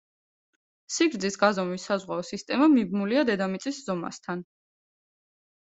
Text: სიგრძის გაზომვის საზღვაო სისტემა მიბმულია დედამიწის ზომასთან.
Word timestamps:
სიგრძის 0.93 1.37
გაზომვის 1.43 1.85
საზღვაო 1.91 2.25
სისტემა 2.31 2.71
მიბმულია 2.73 3.27
დედამიწის 3.33 3.85
ზომასთან. 3.91 4.45